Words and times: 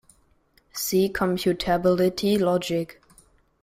See 0.73 1.09
Computability 1.13 2.39
logic. 2.39 2.99